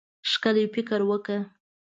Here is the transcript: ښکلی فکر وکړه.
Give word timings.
ښکلی 0.31 0.65
فکر 0.73 0.99
وکړه. 1.09 1.39